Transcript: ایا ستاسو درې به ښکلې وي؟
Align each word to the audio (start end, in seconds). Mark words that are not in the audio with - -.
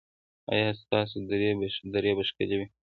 ایا 0.53 0.69
ستاسو 0.81 1.17
درې 1.93 2.11
به 2.17 2.23
ښکلې 2.29 2.55
وي؟ 2.59 2.67